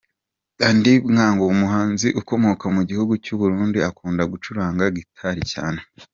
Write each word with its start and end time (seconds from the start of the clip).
Andy 0.67 0.93
Mwag 1.11 1.37
umuhanzi 1.55 2.07
ukomoka 2.21 2.65
mu 2.75 2.81
gihugu 2.89 3.13
cy'u 3.23 3.35
Burundi 3.41 3.77
akunda 3.89 4.23
gucuranga 4.31 4.83
Guitar 4.95 5.37
cyane. 5.53 5.79